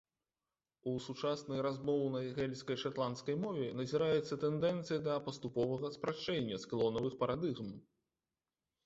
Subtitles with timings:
[0.91, 7.69] У сучаснай размоўнай гэльскай шатландскай мове назіраецца тэндэнцыя да паступовага спрашчэння склонавых парадыгм.